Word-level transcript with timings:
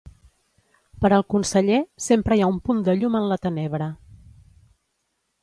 Per 1.03 1.11
al 1.17 1.25
conseller 1.33 1.77
‘sempre 2.05 2.39
hi 2.39 2.41
ha 2.41 2.49
un 2.55 2.57
punt 2.69 2.81
de 2.89 2.97
llum 3.03 3.19
en 3.21 3.29
la 3.35 3.39
tenebra’. 3.45 3.93